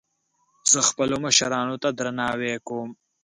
[0.71, 2.89] زه خپلو مشرانو ته درناوی کوم